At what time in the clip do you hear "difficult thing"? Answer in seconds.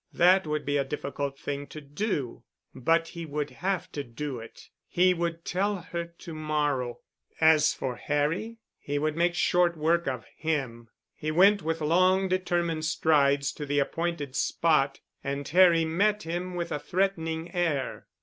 0.83-1.67